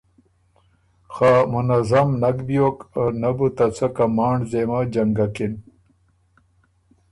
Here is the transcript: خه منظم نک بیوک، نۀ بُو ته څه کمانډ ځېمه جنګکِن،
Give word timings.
خه 1.13 1.31
منظم 1.53 2.09
نک 2.21 2.37
بیوک، 2.47 2.77
نۀ 3.21 3.29
بُو 3.37 3.47
ته 3.57 3.65
څه 3.75 3.87
کمانډ 3.95 4.41
ځېمه 4.51 4.79
جنګکِن، 4.93 5.53